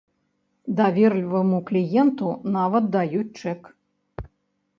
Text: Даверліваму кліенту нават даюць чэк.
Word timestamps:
Даверліваму 0.79 1.59
кліенту 1.73 2.25
нават 2.57 2.89
даюць 2.97 3.29
чэк. 3.39 3.61